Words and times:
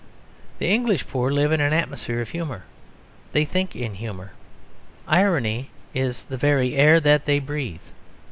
The 0.57 0.67
English 0.67 1.07
poor 1.07 1.29
live 1.29 1.51
in 1.51 1.61
an 1.61 1.73
atmosphere 1.73 2.21
of 2.21 2.29
humour; 2.31 2.63
they 3.33 3.45
think 3.45 3.75
in 3.75 3.93
humour. 3.93 4.31
Irony 5.07 5.69
is 5.93 6.23
the 6.23 6.37
very 6.37 6.73
air 6.75 6.99
that 6.99 7.25
they 7.25 7.37
breathe. 7.37 7.81